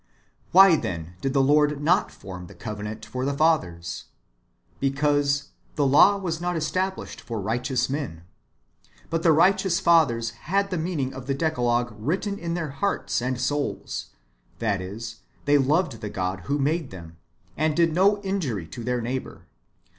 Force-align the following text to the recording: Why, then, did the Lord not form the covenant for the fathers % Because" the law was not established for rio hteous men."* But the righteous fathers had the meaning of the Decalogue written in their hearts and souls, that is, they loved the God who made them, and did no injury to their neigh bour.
Why, 0.51 0.77
then, 0.77 1.13
did 1.21 1.33
the 1.33 1.43
Lord 1.43 1.79
not 1.79 2.09
form 2.09 2.47
the 2.47 2.55
covenant 2.55 3.05
for 3.05 3.23
the 3.23 3.37
fathers 3.37 4.05
% 4.43 4.79
Because" 4.81 5.49
the 5.75 5.85
law 5.85 6.17
was 6.17 6.41
not 6.41 6.55
established 6.57 7.21
for 7.21 7.39
rio 7.39 7.59
hteous 7.59 7.87
men."* 7.87 8.23
But 9.11 9.21
the 9.21 9.31
righteous 9.31 9.79
fathers 9.79 10.31
had 10.31 10.71
the 10.71 10.77
meaning 10.79 11.13
of 11.13 11.27
the 11.27 11.35
Decalogue 11.35 11.93
written 11.95 12.39
in 12.39 12.55
their 12.55 12.71
hearts 12.71 13.21
and 13.21 13.39
souls, 13.39 14.07
that 14.57 14.81
is, 14.81 15.17
they 15.45 15.59
loved 15.59 16.01
the 16.01 16.09
God 16.09 16.39
who 16.45 16.57
made 16.57 16.89
them, 16.89 17.17
and 17.55 17.75
did 17.77 17.93
no 17.93 18.19
injury 18.23 18.65
to 18.69 18.83
their 18.83 19.01
neigh 19.01 19.19
bour. 19.19 19.45